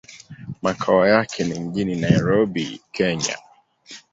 [0.63, 3.37] Makao yake ni mjini Nairobi, Kenya.